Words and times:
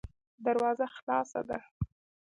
دروازه 0.45 0.85
خلاصه 0.95 1.41
ده. 1.47 1.59